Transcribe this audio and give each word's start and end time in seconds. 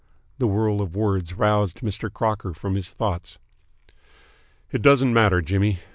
The 0.39 0.47
whirl 0.47 0.81
of 0.81 0.95
words 0.95 1.35
roused 1.35 1.81
Mr. 1.81 2.11
Crocker 2.11 2.55
from 2.55 2.73
his 2.73 2.89
thoughts. 2.89 3.37
"It 4.71 4.81
doesn't 4.81 5.13
matter, 5.13 5.43
Jimmy. 5.43 5.77